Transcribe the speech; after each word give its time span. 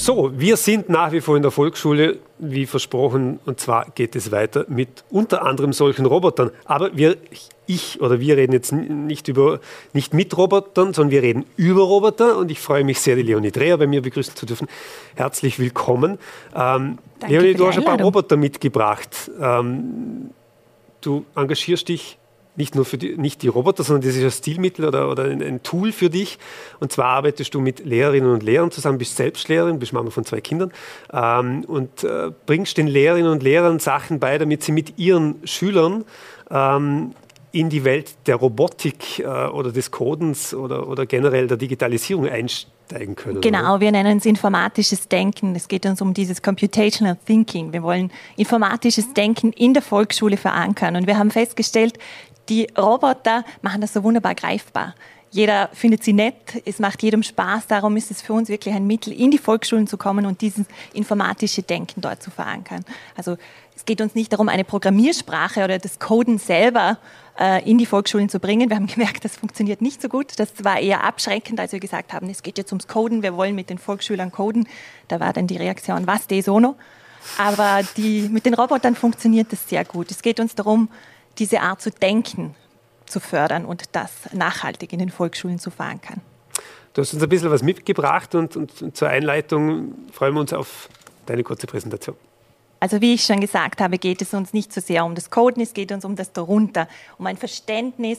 So, 0.00 0.30
wir 0.38 0.56
sind 0.56 0.88
nach 0.88 1.10
wie 1.10 1.20
vor 1.20 1.36
in 1.36 1.42
der 1.42 1.50
Volksschule, 1.50 2.18
wie 2.38 2.66
versprochen, 2.66 3.40
und 3.46 3.58
zwar 3.58 3.90
geht 3.96 4.14
es 4.14 4.30
weiter 4.30 4.64
mit 4.68 5.02
unter 5.10 5.44
anderem 5.44 5.72
solchen 5.72 6.06
Robotern. 6.06 6.52
Aber 6.66 6.96
wir, 6.96 7.16
ich 7.66 8.00
oder 8.00 8.20
wir 8.20 8.36
reden 8.36 8.52
jetzt 8.52 8.70
nicht, 8.70 9.26
über, 9.26 9.58
nicht 9.92 10.14
mit 10.14 10.36
Robotern, 10.36 10.94
sondern 10.94 11.10
wir 11.10 11.22
reden 11.22 11.46
über 11.56 11.82
Roboter 11.82 12.38
und 12.38 12.52
ich 12.52 12.60
freue 12.60 12.84
mich 12.84 13.00
sehr, 13.00 13.16
die 13.16 13.22
Leonie 13.22 13.50
Dreher 13.50 13.76
bei 13.76 13.88
mir 13.88 14.00
begrüßen 14.00 14.36
zu 14.36 14.46
dürfen. 14.46 14.68
Herzlich 15.16 15.58
willkommen. 15.58 16.20
Ähm, 16.54 16.98
Leonie, 17.26 17.54
du 17.54 17.66
hast 17.66 17.78
ein 17.78 17.84
paar 17.84 18.00
Roboter 18.00 18.36
mitgebracht. 18.36 19.32
Ähm, 19.40 20.30
du 21.00 21.24
engagierst 21.34 21.88
dich 21.88 22.17
nicht 22.58 22.74
nur 22.74 22.84
für 22.84 22.98
die, 22.98 23.16
nicht 23.16 23.42
die 23.42 23.48
Roboter, 23.48 23.84
sondern 23.84 24.06
das 24.06 24.16
ist 24.16 24.24
ein 24.24 24.30
Stilmittel 24.30 24.84
oder, 24.84 25.10
oder 25.10 25.24
ein, 25.24 25.42
ein, 25.42 25.62
Tool 25.62 25.92
für 25.92 26.10
dich. 26.10 26.38
Und 26.80 26.92
zwar 26.92 27.06
arbeitest 27.06 27.54
du 27.54 27.60
mit 27.60 27.84
Lehrerinnen 27.84 28.30
und 28.30 28.42
Lehrern 28.42 28.70
zusammen, 28.70 28.98
bist 28.98 29.16
selbst 29.16 29.48
Lehrerin, 29.48 29.78
bist 29.78 29.92
Mama 29.92 30.10
von 30.10 30.24
zwei 30.24 30.40
Kindern 30.40 30.72
ähm, 31.12 31.64
und 31.66 32.04
äh, 32.04 32.30
bringst 32.46 32.76
den 32.76 32.88
Lehrerinnen 32.88 33.30
und 33.30 33.42
Lehrern 33.42 33.78
Sachen 33.78 34.18
bei, 34.18 34.36
damit 34.36 34.62
sie 34.62 34.72
mit 34.72 34.98
ihren 34.98 35.36
Schülern 35.44 36.04
ähm, 36.50 37.14
in 37.52 37.70
die 37.70 37.84
Welt 37.84 38.14
der 38.26 38.36
Robotik 38.36 39.20
äh, 39.20 39.24
oder 39.24 39.72
des 39.72 39.90
Codens 39.90 40.54
oder, 40.54 40.88
oder 40.88 41.06
generell 41.06 41.46
der 41.46 41.56
Digitalisierung 41.56 42.28
einsteigen 42.28 43.16
können. 43.16 43.40
Genau, 43.40 43.74
oder? 43.74 43.80
wir 43.80 43.92
nennen 43.92 44.18
es 44.18 44.26
informatisches 44.26 45.08
Denken. 45.08 45.54
Es 45.54 45.68
geht 45.68 45.86
uns 45.86 46.02
um 46.02 46.12
dieses 46.12 46.42
Computational 46.42 47.16
Thinking. 47.26 47.72
Wir 47.72 47.82
wollen 47.82 48.10
informatisches 48.36 49.14
Denken 49.14 49.52
in 49.52 49.72
der 49.72 49.82
Volksschule 49.82 50.36
verankern. 50.36 50.96
Und 50.96 51.06
wir 51.06 51.18
haben 51.18 51.30
festgestellt, 51.30 51.98
die 52.48 52.68
Roboter 52.76 53.44
machen 53.62 53.80
das 53.80 53.92
so 53.92 54.02
wunderbar 54.02 54.34
greifbar. 54.34 54.94
Jeder 55.30 55.68
findet 55.74 56.02
sie 56.02 56.14
nett, 56.14 56.62
es 56.64 56.78
macht 56.78 57.02
jedem 57.02 57.22
Spaß. 57.22 57.66
Darum 57.66 57.96
ist 57.96 58.10
es 58.10 58.22
für 58.22 58.32
uns 58.32 58.48
wirklich 58.48 58.74
ein 58.74 58.86
Mittel, 58.86 59.12
in 59.12 59.30
die 59.30 59.38
Volksschulen 59.38 59.86
zu 59.86 59.98
kommen 59.98 60.24
und 60.24 60.40
dieses 60.40 60.64
informatische 60.94 61.62
Denken 61.62 62.00
dort 62.00 62.22
zu 62.22 62.30
verankern. 62.30 62.82
Also 63.14 63.36
es 63.76 63.84
geht 63.84 64.00
uns 64.00 64.14
nicht 64.14 64.32
darum, 64.32 64.48
eine 64.48 64.64
Programmiersprache 64.64 65.64
oder 65.64 65.78
das 65.78 65.98
Coden 65.98 66.38
selber 66.38 66.98
äh, 67.38 67.68
in 67.70 67.76
die 67.76 67.84
Volksschulen 67.84 68.30
zu 68.30 68.40
bringen. 68.40 68.70
Wir 68.70 68.76
haben 68.76 68.86
gemerkt, 68.94 69.24
das 69.24 69.36
funktioniert 69.36 69.82
nicht 69.82 70.00
so 70.00 70.08
gut. 70.08 70.32
Das 70.38 70.64
war 70.64 70.80
eher 70.80 71.04
abschreckend, 71.04 71.60
als 71.60 71.72
wir 71.72 71.80
gesagt 71.80 72.14
haben, 72.14 72.30
es 72.30 72.42
geht 72.42 72.56
jetzt 72.56 72.72
ums 72.72 72.88
Coden, 72.88 73.22
wir 73.22 73.36
wollen 73.36 73.54
mit 73.54 73.68
den 73.68 73.78
Volksschülern 73.78 74.32
coden. 74.32 74.66
Da 75.08 75.20
war 75.20 75.34
dann 75.34 75.46
die 75.46 75.58
Reaktion, 75.58 76.06
was, 76.06 76.26
de 76.26 76.48
ono? 76.48 76.76
Aber 77.36 77.82
die, 77.98 78.28
mit 78.30 78.46
den 78.46 78.54
Robotern 78.54 78.94
funktioniert 78.94 79.52
das 79.52 79.68
sehr 79.68 79.84
gut. 79.84 80.10
Es 80.10 80.22
geht 80.22 80.40
uns 80.40 80.54
darum, 80.54 80.88
diese 81.38 81.60
Art 81.60 81.80
zu 81.80 81.90
denken 81.90 82.54
zu 83.06 83.20
fördern 83.20 83.64
und 83.64 83.84
das 83.92 84.10
nachhaltig 84.32 84.92
in 84.92 84.98
den 84.98 85.10
Volksschulen 85.10 85.58
zu 85.58 85.70
verankern. 85.70 86.20
Du 86.92 87.02
hast 87.02 87.14
uns 87.14 87.22
ein 87.22 87.28
bisschen 87.28 87.50
was 87.50 87.62
mitgebracht 87.62 88.34
und, 88.34 88.56
und, 88.56 88.82
und 88.82 88.96
zur 88.96 89.08
Einleitung 89.08 89.94
freuen 90.12 90.34
wir 90.34 90.40
uns 90.40 90.52
auf 90.52 90.88
deine 91.26 91.42
kurze 91.42 91.66
Präsentation. 91.66 92.16
Also 92.80 93.00
wie 93.00 93.14
ich 93.14 93.24
schon 93.24 93.40
gesagt 93.40 93.80
habe, 93.80 93.98
geht 93.98 94.22
es 94.22 94.34
uns 94.34 94.52
nicht 94.52 94.72
so 94.72 94.80
sehr 94.80 95.04
um 95.04 95.14
das 95.14 95.30
Coden, 95.30 95.62
es 95.62 95.74
geht 95.74 95.90
uns 95.90 96.04
um 96.04 96.16
das 96.16 96.32
darunter, 96.32 96.88
um 97.18 97.26
ein 97.26 97.36
Verständnis 97.36 98.18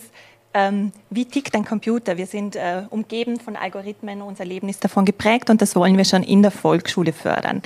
ähm, 0.53 0.91
wie 1.09 1.25
tickt 1.25 1.55
ein 1.55 1.63
Computer? 1.63 2.17
Wir 2.17 2.25
sind 2.25 2.55
äh, 2.55 2.83
umgeben 2.89 3.39
von 3.39 3.55
Algorithmen, 3.55 4.21
unser 4.21 4.45
Leben 4.45 4.67
ist 4.67 4.83
davon 4.83 5.05
geprägt 5.05 5.49
und 5.49 5.61
das 5.61 5.75
wollen 5.75 5.97
wir 5.97 6.05
schon 6.05 6.23
in 6.23 6.41
der 6.41 6.51
Volksschule 6.51 7.13
fördern. 7.13 7.61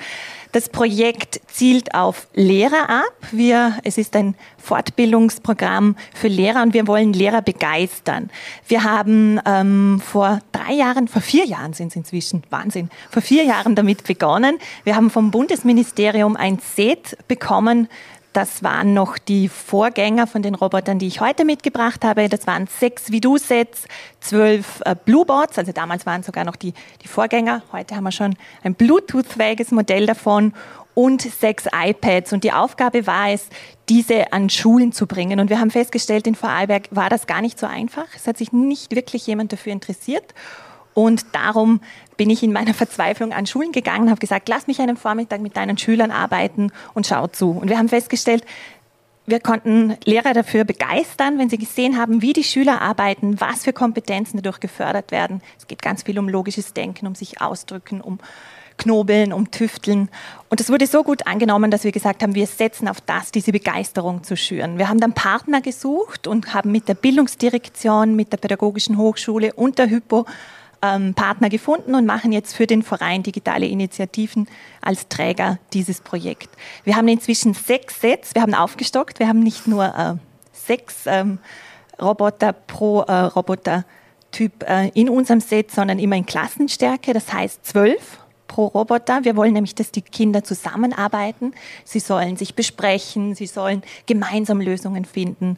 Das 0.51 0.69
Projekt 0.69 1.41
zielt 1.47 1.95
auf 1.95 2.27
Lehrer 2.33 2.89
ab. 2.89 3.13
Wir, 3.31 3.77
es 3.83 3.97
ist 3.97 4.15
ein 4.15 4.35
Fortbildungsprogramm 4.57 5.95
für 6.13 6.27
Lehrer 6.27 6.61
und 6.61 6.75
wir 6.75 6.85
wollen 6.85 7.11
Lehrer 7.11 7.41
begeistern. 7.41 8.29
Wir 8.67 8.83
haben 8.83 9.39
ähm, 9.45 9.99
vor 10.05 10.41
drei 10.51 10.73
Jahren, 10.73 11.07
vor 11.07 11.23
vier 11.23 11.45
Jahren 11.45 11.73
sind 11.73 11.87
es 11.87 11.95
inzwischen, 11.95 12.43
Wahnsinn, 12.51 12.91
vor 13.09 13.23
vier 13.23 13.45
Jahren 13.45 13.75
damit 13.75 14.03
begonnen. 14.03 14.59
Wir 14.83 14.95
haben 14.95 15.09
vom 15.09 15.31
Bundesministerium 15.31 16.35
ein 16.35 16.59
Set 16.59 17.17
bekommen 17.27 17.87
das 18.33 18.63
waren 18.63 18.93
noch 18.93 19.17
die 19.17 19.47
Vorgänger 19.47 20.27
von 20.27 20.41
den 20.41 20.55
Robotern, 20.55 20.99
die 20.99 21.07
ich 21.07 21.21
heute 21.21 21.45
mitgebracht 21.45 22.03
habe. 22.03 22.27
Das 22.29 22.47
waren 22.47 22.67
sechs 22.67 23.11
Vidu-Sets, 23.11 23.85
zwölf 24.19 24.81
äh, 24.85 24.95
Bluebots, 25.05 25.57
also 25.57 25.71
damals 25.71 26.05
waren 26.05 26.23
sogar 26.23 26.43
noch 26.43 26.55
die, 26.55 26.73
die 27.03 27.07
Vorgänger. 27.07 27.61
Heute 27.71 27.95
haben 27.95 28.03
wir 28.03 28.11
schon 28.11 28.35
ein 28.63 28.75
Bluetooth-fähiges 28.75 29.71
Modell 29.71 30.07
davon 30.07 30.53
und 30.95 31.21
sechs 31.21 31.65
iPads. 31.71 32.33
Und 32.33 32.43
die 32.43 32.51
Aufgabe 32.51 33.07
war 33.07 33.29
es, 33.29 33.47
diese 33.89 34.33
an 34.33 34.49
Schulen 34.49 34.91
zu 34.91 35.07
bringen. 35.07 35.39
Und 35.39 35.49
wir 35.49 35.59
haben 35.59 35.71
festgestellt, 35.71 36.27
in 36.27 36.35
Vorarlberg 36.35 36.87
war 36.91 37.09
das 37.09 37.27
gar 37.27 37.41
nicht 37.41 37.59
so 37.59 37.65
einfach. 37.65 38.07
Es 38.15 38.27
hat 38.27 38.37
sich 38.37 38.51
nicht 38.51 38.95
wirklich 38.95 39.27
jemand 39.27 39.51
dafür 39.53 39.73
interessiert. 39.73 40.33
Und 40.93 41.25
darum 41.33 41.81
bin 42.17 42.29
ich 42.29 42.43
in 42.43 42.53
meiner 42.53 42.73
Verzweiflung 42.73 43.33
an 43.33 43.45
Schulen 43.45 43.71
gegangen, 43.71 44.09
habe 44.09 44.19
gesagt, 44.19 44.49
lass 44.49 44.67
mich 44.67 44.79
einen 44.79 44.97
Vormittag 44.97 45.41
mit 45.41 45.57
deinen 45.57 45.77
Schülern 45.77 46.11
arbeiten 46.11 46.71
und 46.93 47.07
schau 47.07 47.27
zu. 47.27 47.51
Und 47.51 47.69
wir 47.69 47.77
haben 47.77 47.89
festgestellt, 47.89 48.45
wir 49.25 49.39
konnten 49.39 49.95
Lehrer 50.03 50.33
dafür 50.33 50.65
begeistern, 50.65 51.39
wenn 51.39 51.49
sie 51.49 51.57
gesehen 51.57 51.97
haben, 51.97 52.21
wie 52.21 52.33
die 52.33 52.43
Schüler 52.43 52.81
arbeiten, 52.81 53.39
was 53.39 53.63
für 53.63 53.71
Kompetenzen 53.71 54.37
dadurch 54.37 54.59
gefördert 54.59 55.11
werden. 55.11 55.41
Es 55.57 55.67
geht 55.67 55.81
ganz 55.81 56.03
viel 56.03 56.19
um 56.19 56.27
logisches 56.27 56.73
Denken, 56.73 57.07
um 57.07 57.15
sich 57.15 57.41
ausdrücken, 57.41 58.01
um 58.01 58.19
Knobeln, 58.77 59.31
um 59.31 59.49
Tüfteln. 59.49 60.09
Und 60.49 60.59
es 60.59 60.69
wurde 60.69 60.87
so 60.87 61.03
gut 61.03 61.25
angenommen, 61.25 61.71
dass 61.71 61.85
wir 61.85 61.91
gesagt 61.93 62.21
haben, 62.21 62.35
wir 62.35 62.47
setzen 62.47 62.89
auf 62.89 62.99
das, 62.99 63.31
diese 63.31 63.51
Begeisterung 63.51 64.23
zu 64.23 64.35
schüren. 64.35 64.77
Wir 64.77 64.89
haben 64.89 64.99
dann 64.99 65.13
Partner 65.13 65.61
gesucht 65.61 66.27
und 66.27 66.53
haben 66.53 66.71
mit 66.71 66.89
der 66.89 66.95
Bildungsdirektion, 66.95 68.15
mit 68.15 68.33
der 68.33 68.37
Pädagogischen 68.37 68.97
Hochschule 68.97 69.53
und 69.53 69.77
der 69.79 69.89
Hypo 69.89 70.25
ähm, 70.83 71.13
Partner 71.13 71.49
gefunden 71.49 71.95
und 71.95 72.05
machen 72.05 72.31
jetzt 72.31 72.53
für 72.53 72.67
den 72.67 72.83
Verein 72.83 73.23
Digitale 73.23 73.65
Initiativen 73.65 74.47
als 74.81 75.07
Träger 75.07 75.57
dieses 75.71 76.01
Projekt. 76.01 76.49
Wir 76.83 76.95
haben 76.95 77.07
inzwischen 77.07 77.53
sechs 77.53 78.01
Sets, 78.01 78.35
wir 78.35 78.41
haben 78.41 78.53
aufgestockt, 78.53 79.19
wir 79.19 79.27
haben 79.27 79.39
nicht 79.39 79.65
nur 79.65 79.85
äh, 79.85 80.15
sechs 80.51 81.05
ähm, 81.05 81.39
Roboter 82.01 82.53
pro 82.53 83.01
äh, 83.01 83.13
Robotertyp 83.13 84.63
äh, 84.67 84.89
in 84.89 85.09
unserem 85.09 85.39
Set, 85.39 85.71
sondern 85.71 85.99
immer 85.99 86.17
in 86.17 86.25
Klassenstärke, 86.25 87.13
das 87.13 87.31
heißt 87.31 87.65
zwölf 87.65 88.19
pro 88.47 88.67
Roboter. 88.67 89.23
Wir 89.23 89.35
wollen 89.35 89.53
nämlich, 89.53 89.73
dass 89.73 89.91
die 89.91 90.01
Kinder 90.01 90.43
zusammenarbeiten. 90.43 91.53
Sie 91.85 91.99
sollen 91.99 92.35
sich 92.35 92.55
besprechen, 92.55 93.35
sie 93.35 93.47
sollen 93.47 93.83
gemeinsam 94.05 94.59
Lösungen 94.59 95.05
finden. 95.05 95.57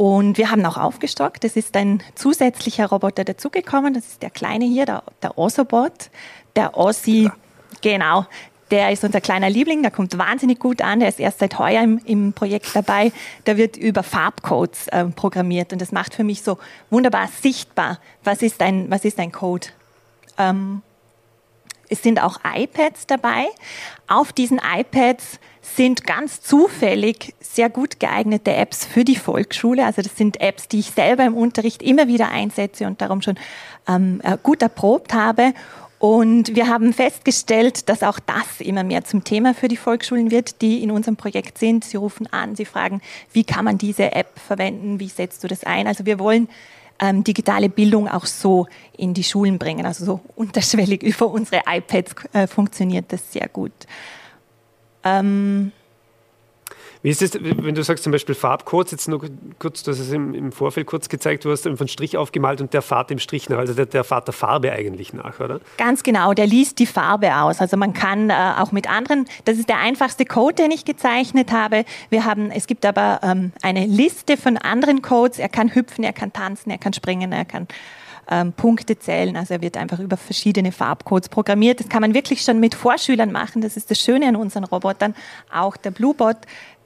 Und 0.00 0.38
wir 0.38 0.50
haben 0.50 0.64
auch 0.64 0.78
aufgestockt. 0.78 1.44
Es 1.44 1.56
ist 1.56 1.76
ein 1.76 2.02
zusätzlicher 2.14 2.86
Roboter 2.86 3.22
dazugekommen. 3.22 3.92
Das 3.92 4.06
ist 4.06 4.22
der 4.22 4.30
kleine 4.30 4.64
hier, 4.64 4.86
der, 4.86 5.02
der 5.22 5.36
Osobot. 5.36 6.08
Der 6.56 6.74
Ossi, 6.74 7.30
genau, 7.82 8.24
der 8.70 8.92
ist 8.92 9.04
unser 9.04 9.20
kleiner 9.20 9.50
Liebling, 9.50 9.82
der 9.82 9.90
kommt 9.90 10.16
wahnsinnig 10.16 10.58
gut 10.58 10.80
an, 10.80 11.00
der 11.00 11.10
ist 11.10 11.20
erst 11.20 11.40
seit 11.40 11.58
heuer 11.58 11.82
im, 11.82 12.00
im 12.06 12.32
Projekt 12.32 12.74
dabei. 12.74 13.12
Der 13.44 13.58
wird 13.58 13.76
über 13.76 14.02
Farbcodes 14.02 14.88
äh, 14.88 15.04
programmiert 15.04 15.74
und 15.74 15.82
das 15.82 15.92
macht 15.92 16.14
für 16.14 16.24
mich 16.24 16.40
so 16.40 16.56
wunderbar 16.88 17.28
sichtbar, 17.42 17.98
was 18.24 18.40
ist 18.40 18.62
ein, 18.62 18.90
was 18.90 19.04
ist 19.04 19.18
ein 19.18 19.32
Code. 19.32 19.66
Ähm, 20.38 20.80
es 21.90 22.02
sind 22.02 22.22
auch 22.22 22.38
iPads 22.42 23.06
dabei. 23.06 23.48
Auf 24.08 24.32
diesen 24.32 24.62
iPads 24.64 25.38
sind 25.76 26.06
ganz 26.06 26.40
zufällig 26.40 27.34
sehr 27.40 27.70
gut 27.70 28.00
geeignete 28.00 28.54
Apps 28.54 28.86
für 28.86 29.04
die 29.04 29.16
Volksschule. 29.16 29.84
Also 29.84 30.02
das 30.02 30.16
sind 30.16 30.40
Apps, 30.40 30.68
die 30.68 30.80
ich 30.80 30.90
selber 30.90 31.24
im 31.24 31.34
Unterricht 31.34 31.82
immer 31.82 32.08
wieder 32.08 32.30
einsetze 32.30 32.86
und 32.86 33.00
darum 33.00 33.22
schon 33.22 33.38
ähm, 33.88 34.20
äh, 34.22 34.36
gut 34.42 34.62
erprobt 34.62 35.14
habe. 35.14 35.52
Und 35.98 36.54
wir 36.54 36.68
haben 36.68 36.94
festgestellt, 36.94 37.90
dass 37.90 38.02
auch 38.02 38.18
das 38.20 38.60
immer 38.60 38.84
mehr 38.84 39.04
zum 39.04 39.22
Thema 39.22 39.52
für 39.52 39.68
die 39.68 39.76
Volksschulen 39.76 40.30
wird, 40.30 40.62
die 40.62 40.82
in 40.82 40.90
unserem 40.90 41.16
Projekt 41.16 41.58
sind. 41.58 41.84
Sie 41.84 41.98
rufen 41.98 42.26
an, 42.32 42.56
sie 42.56 42.64
fragen, 42.64 43.02
wie 43.32 43.44
kann 43.44 43.66
man 43.66 43.76
diese 43.76 44.12
App 44.12 44.38
verwenden, 44.38 44.98
wie 44.98 45.08
setzt 45.08 45.44
du 45.44 45.48
das 45.48 45.62
ein? 45.64 45.86
Also 45.86 46.06
wir 46.06 46.18
wollen 46.18 46.48
ähm, 47.00 47.22
digitale 47.22 47.68
Bildung 47.68 48.08
auch 48.08 48.24
so 48.24 48.66
in 48.96 49.12
die 49.12 49.24
Schulen 49.24 49.58
bringen. 49.58 49.84
Also 49.84 50.06
so 50.06 50.20
unterschwellig 50.36 51.02
über 51.02 51.26
unsere 51.26 51.62
iPads 51.66 52.14
äh, 52.32 52.46
funktioniert 52.46 53.12
das 53.12 53.32
sehr 53.32 53.48
gut. 53.48 53.72
Ähm, 55.04 55.72
wie 57.02 57.08
ist 57.08 57.22
es, 57.22 57.32
wenn 57.40 57.74
du 57.74 57.82
sagst 57.82 58.04
zum 58.04 58.12
Beispiel 58.12 58.34
Farbcodes, 58.34 58.92
jetzt 58.92 59.08
nur 59.08 59.22
kurz, 59.58 59.82
du 59.82 59.90
hast 59.90 60.00
es 60.00 60.12
im, 60.12 60.34
im 60.34 60.52
Vorfeld 60.52 60.86
kurz 60.86 61.08
gezeigt, 61.08 61.46
du 61.46 61.50
hast 61.50 61.66
einfach 61.66 61.80
einen 61.80 61.88
Strich 61.88 62.18
aufgemalt 62.18 62.60
und 62.60 62.74
der 62.74 62.82
fahrt 62.82 63.08
dem 63.08 63.18
Strich 63.18 63.48
nach, 63.48 63.56
also 63.56 63.72
der, 63.72 63.86
der 63.86 64.04
fahrt 64.04 64.28
der 64.28 64.34
Farbe 64.34 64.70
eigentlich 64.70 65.14
nach, 65.14 65.40
oder? 65.40 65.60
Ganz 65.78 66.02
genau, 66.02 66.34
der 66.34 66.46
liest 66.46 66.78
die 66.78 66.84
Farbe 66.84 67.34
aus. 67.36 67.60
Also 67.60 67.78
man 67.78 67.94
kann 67.94 68.28
äh, 68.28 68.34
auch 68.58 68.70
mit 68.70 68.90
anderen, 68.90 69.26
das 69.46 69.56
ist 69.56 69.70
der 69.70 69.78
einfachste 69.78 70.26
Code, 70.26 70.56
den 70.56 70.72
ich 70.72 70.84
gezeichnet 70.84 71.52
habe. 71.52 71.86
Wir 72.10 72.26
haben, 72.26 72.50
es 72.50 72.66
gibt 72.66 72.84
aber 72.84 73.20
ähm, 73.22 73.52
eine 73.62 73.86
Liste 73.86 74.36
von 74.36 74.58
anderen 74.58 75.00
Codes. 75.00 75.38
Er 75.38 75.48
kann 75.48 75.74
hüpfen, 75.74 76.04
er 76.04 76.12
kann 76.12 76.34
tanzen, 76.34 76.70
er 76.70 76.78
kann 76.78 76.92
springen, 76.92 77.32
er 77.32 77.46
kann 77.46 77.66
ähm, 78.30 78.52
Punkte 78.52 78.98
zählen. 78.98 79.36
Also 79.36 79.54
er 79.54 79.62
wird 79.62 79.76
einfach 79.76 79.98
über 79.98 80.16
verschiedene 80.16 80.72
Farbcodes 80.72 81.28
programmiert. 81.28 81.80
Das 81.80 81.88
kann 81.88 82.00
man 82.00 82.14
wirklich 82.14 82.42
schon 82.42 82.60
mit 82.60 82.74
Vorschülern 82.74 83.32
machen. 83.32 83.60
Das 83.60 83.76
ist 83.76 83.90
das 83.90 83.98
Schöne 83.98 84.28
an 84.28 84.36
unseren 84.36 84.64
Robotern. 84.64 85.14
Auch 85.52 85.76
der 85.76 85.90
Bluebot 85.90 86.36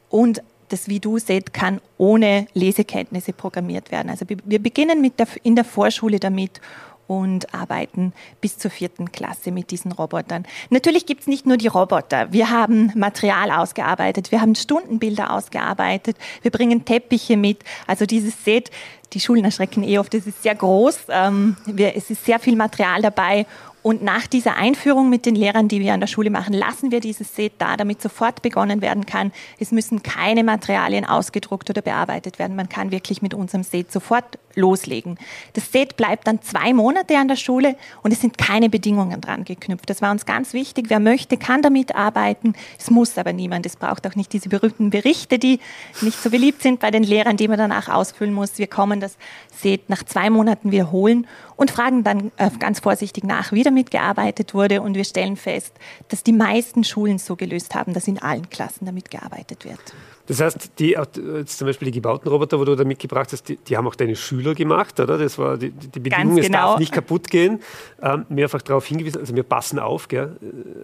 und 0.08 0.42
das 0.70 0.88
Vidu-Set 0.88 1.52
kann 1.52 1.80
ohne 1.98 2.46
Lesekenntnisse 2.54 3.32
programmiert 3.32 3.92
werden. 3.92 4.08
Also 4.10 4.24
wir 4.28 4.62
beginnen 4.62 5.00
mit 5.00 5.18
der, 5.20 5.28
in 5.42 5.54
der 5.54 5.64
Vorschule 5.64 6.18
damit 6.18 6.60
und 7.06 7.54
arbeiten 7.54 8.12
bis 8.40 8.58
zur 8.58 8.70
vierten 8.70 9.12
Klasse 9.12 9.52
mit 9.52 9.70
diesen 9.70 9.92
Robotern. 9.92 10.46
Natürlich 10.70 11.06
gibt 11.06 11.22
es 11.22 11.26
nicht 11.26 11.46
nur 11.46 11.56
die 11.56 11.68
Roboter. 11.68 12.32
Wir 12.32 12.50
haben 12.50 12.92
Material 12.94 13.50
ausgearbeitet, 13.50 14.32
wir 14.32 14.40
haben 14.40 14.54
Stundenbilder 14.54 15.32
ausgearbeitet, 15.32 16.16
wir 16.42 16.50
bringen 16.50 16.84
Teppiche 16.84 17.36
mit. 17.36 17.62
Also 17.86 18.06
dieses 18.06 18.44
Set, 18.44 18.70
die 19.12 19.20
Schulen 19.20 19.44
erschrecken 19.44 19.84
eh 19.84 19.98
oft, 19.98 20.14
es 20.14 20.26
ist 20.26 20.42
sehr 20.42 20.54
groß, 20.54 21.00
ähm, 21.10 21.56
wir, 21.66 21.96
es 21.96 22.10
ist 22.10 22.24
sehr 22.24 22.38
viel 22.38 22.56
Material 22.56 23.02
dabei 23.02 23.46
und 23.84 24.02
nach 24.02 24.26
dieser 24.26 24.56
Einführung 24.56 25.10
mit 25.10 25.26
den 25.26 25.34
Lehrern, 25.34 25.68
die 25.68 25.78
wir 25.78 25.92
an 25.92 26.00
der 26.00 26.06
Schule 26.06 26.30
machen, 26.30 26.54
lassen 26.54 26.90
wir 26.90 27.00
dieses 27.00 27.36
Set 27.36 27.52
da, 27.58 27.76
damit 27.76 28.00
sofort 28.00 28.40
begonnen 28.40 28.80
werden 28.80 29.04
kann. 29.04 29.30
Es 29.58 29.72
müssen 29.72 30.02
keine 30.02 30.42
Materialien 30.42 31.04
ausgedruckt 31.04 31.68
oder 31.68 31.82
bearbeitet 31.82 32.38
werden. 32.38 32.56
Man 32.56 32.70
kann 32.70 32.92
wirklich 32.92 33.20
mit 33.20 33.34
unserem 33.34 33.62
Set 33.62 33.92
sofort 33.92 34.38
loslegen. 34.56 35.18
Das 35.52 35.70
Set 35.72 35.96
bleibt 35.96 36.26
dann 36.26 36.42
zwei 36.42 36.72
Monate 36.72 37.16
an 37.16 37.28
der 37.28 37.36
Schule 37.36 37.76
und 38.02 38.12
es 38.12 38.20
sind 38.20 38.38
keine 38.38 38.68
Bedingungen 38.68 39.20
dran 39.20 39.44
geknüpft. 39.44 39.88
Das 39.90 40.02
war 40.02 40.10
uns 40.10 40.26
ganz 40.26 40.52
wichtig. 40.52 40.86
Wer 40.88 41.00
möchte, 41.00 41.36
kann 41.36 41.62
damit 41.62 41.94
arbeiten. 41.94 42.54
Es 42.78 42.90
muss 42.90 43.16
aber 43.18 43.32
niemand. 43.32 43.66
Es 43.66 43.76
braucht 43.76 44.06
auch 44.06 44.14
nicht 44.14 44.32
diese 44.32 44.48
berühmten 44.48 44.90
Berichte, 44.90 45.38
die 45.38 45.60
nicht 46.00 46.20
so 46.22 46.30
beliebt 46.30 46.62
sind 46.62 46.80
bei 46.80 46.90
den 46.90 47.02
Lehrern, 47.02 47.36
die 47.36 47.48
man 47.48 47.58
danach 47.58 47.88
ausfüllen 47.88 48.34
muss. 48.34 48.58
Wir 48.58 48.66
kommen 48.66 49.00
das 49.00 49.16
Set 49.52 49.88
nach 49.88 50.02
zwei 50.04 50.30
Monaten 50.30 50.70
wiederholen 50.70 51.26
und 51.56 51.70
fragen 51.70 52.04
dann 52.04 52.32
äh, 52.36 52.50
ganz 52.58 52.80
vorsichtig 52.80 53.24
nach, 53.24 53.52
wie 53.52 53.62
damit 53.62 53.90
gearbeitet 53.90 54.54
wurde. 54.54 54.82
Und 54.82 54.94
wir 54.94 55.04
stellen 55.04 55.36
fest, 55.36 55.72
dass 56.08 56.22
die 56.22 56.32
meisten 56.32 56.84
Schulen 56.84 57.18
so 57.18 57.36
gelöst 57.36 57.74
haben, 57.74 57.94
dass 57.94 58.08
in 58.08 58.20
allen 58.20 58.48
Klassen 58.50 58.86
damit 58.86 59.10
gearbeitet 59.10 59.64
wird. 59.64 59.80
Das 60.26 60.40
heißt, 60.40 60.78
die, 60.78 60.96
zum 61.44 61.66
Beispiel 61.66 61.86
die 61.86 61.92
gebauten 61.92 62.30
Roboter, 62.30 62.58
wo 62.58 62.64
du 62.64 62.74
da 62.74 62.84
mitgebracht 62.84 63.30
hast, 63.32 63.48
die, 63.48 63.56
die 63.56 63.76
haben 63.76 63.86
auch 63.86 63.94
deine 63.94 64.16
Schüler 64.16 64.54
gemacht, 64.54 64.98
oder? 64.98 65.18
Das 65.18 65.38
war 65.38 65.58
die, 65.58 65.70
die 65.70 66.00
Bedingung, 66.00 66.38
es 66.38 66.50
darf 66.50 66.62
genau. 66.62 66.78
nicht 66.78 66.92
kaputt 66.92 67.28
gehen. 67.28 67.60
Ähm, 68.00 68.24
mehrfach 68.30 68.62
darauf 68.62 68.86
hingewiesen, 68.86 69.20
also 69.20 69.36
wir 69.36 69.42
passen 69.42 69.78
auf, 69.78 70.08
gell, 70.08 70.36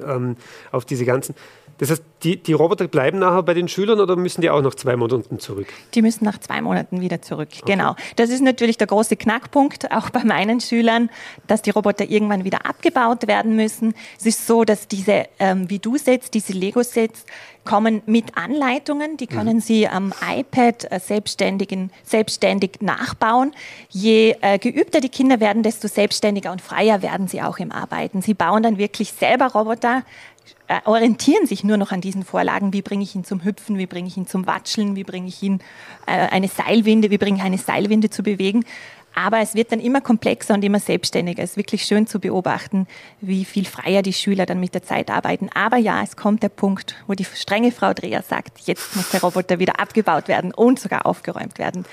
ähm, 0.06 0.36
auf 0.72 0.84
diese 0.84 1.04
ganzen. 1.04 1.34
Das 1.80 1.90
heißt, 1.90 2.02
die, 2.22 2.36
die, 2.36 2.52
Roboter 2.52 2.88
bleiben 2.88 3.18
nachher 3.20 3.42
bei 3.42 3.54
den 3.54 3.66
Schülern 3.66 4.00
oder 4.00 4.14
müssen 4.14 4.42
die 4.42 4.50
auch 4.50 4.60
nach 4.60 4.74
zwei 4.74 4.96
Monaten 4.96 5.38
zurück? 5.38 5.68
Die 5.94 6.02
müssen 6.02 6.24
nach 6.26 6.38
zwei 6.38 6.60
Monaten 6.60 7.00
wieder 7.00 7.22
zurück, 7.22 7.48
okay. 7.62 7.72
genau. 7.72 7.96
Das 8.16 8.28
ist 8.28 8.42
natürlich 8.42 8.76
der 8.76 8.86
große 8.86 9.16
Knackpunkt, 9.16 9.90
auch 9.90 10.10
bei 10.10 10.22
meinen 10.22 10.60
Schülern, 10.60 11.08
dass 11.46 11.62
die 11.62 11.70
Roboter 11.70 12.04
irgendwann 12.04 12.44
wieder 12.44 12.66
abgebaut 12.66 13.26
werden 13.26 13.56
müssen. 13.56 13.94
Es 14.18 14.26
ist 14.26 14.46
so, 14.46 14.64
dass 14.64 14.88
diese, 14.88 15.24
ähm, 15.38 15.70
wie 15.70 15.78
du 15.78 15.96
setzt, 15.96 16.34
diese 16.34 16.52
Lego-Sets, 16.52 17.24
kommen 17.64 18.02
mit 18.06 18.36
Anleitungen, 18.36 19.16
die 19.16 19.26
können 19.26 19.56
mhm. 19.56 19.60
Sie 19.60 19.86
am 19.86 20.12
iPad 20.26 20.90
äh, 20.90 20.98
selbstständig 20.98 22.80
nachbauen. 22.80 23.52
Je 23.90 24.34
äh, 24.40 24.58
geübter 24.58 25.00
die 25.00 25.08
Kinder 25.08 25.40
werden, 25.40 25.62
desto 25.62 25.86
selbstständiger 25.86 26.52
und 26.52 26.62
freier 26.62 27.02
werden 27.02 27.28
sie 27.28 27.42
auch 27.42 27.58
im 27.58 27.70
Arbeiten. 27.70 28.22
Sie 28.22 28.34
bauen 28.34 28.62
dann 28.62 28.78
wirklich 28.78 29.12
selber 29.12 29.48
Roboter, 29.48 30.02
orientieren 30.84 31.46
sich 31.46 31.64
nur 31.64 31.76
noch 31.76 31.92
an 31.92 32.00
diesen 32.00 32.24
Vorlagen. 32.24 32.72
Wie 32.72 32.82
bringe 32.82 33.02
ich 33.02 33.14
ihn 33.14 33.24
zum 33.24 33.44
Hüpfen? 33.44 33.78
Wie 33.78 33.86
bringe 33.86 34.08
ich 34.08 34.16
ihn 34.16 34.26
zum 34.26 34.46
Watscheln? 34.46 34.96
Wie 34.96 35.04
bringe 35.04 35.28
ich 35.28 35.42
ihn 35.42 35.60
äh, 36.06 36.12
eine 36.12 36.48
Seilwinde? 36.48 37.10
Wie 37.10 37.18
bringe 37.18 37.38
ich 37.38 37.42
eine 37.42 37.58
Seilwinde 37.58 38.10
zu 38.10 38.22
bewegen? 38.22 38.64
Aber 39.14 39.40
es 39.40 39.54
wird 39.54 39.72
dann 39.72 39.80
immer 39.80 40.00
komplexer 40.00 40.54
und 40.54 40.64
immer 40.64 40.78
selbstständiger. 40.78 41.42
Es 41.42 41.50
ist 41.50 41.56
wirklich 41.56 41.82
schön 41.82 42.06
zu 42.06 42.20
beobachten, 42.20 42.86
wie 43.20 43.44
viel 43.44 43.64
freier 43.64 44.02
die 44.02 44.12
Schüler 44.12 44.46
dann 44.46 44.60
mit 44.60 44.74
der 44.74 44.84
Zeit 44.84 45.10
arbeiten. 45.10 45.48
Aber 45.52 45.76
ja, 45.76 46.02
es 46.02 46.16
kommt 46.16 46.42
der 46.42 46.48
Punkt, 46.48 46.94
wo 47.06 47.14
die 47.14 47.24
strenge 47.24 47.72
Frau 47.72 47.92
Dreher 47.92 48.22
sagt, 48.22 48.60
jetzt 48.66 48.94
muss 48.94 49.10
der 49.10 49.20
Roboter 49.22 49.58
wieder 49.58 49.80
abgebaut 49.80 50.28
werden 50.28 50.54
und 50.54 50.78
sogar 50.78 51.06
aufgeräumt 51.06 51.58
werden. 51.58 51.84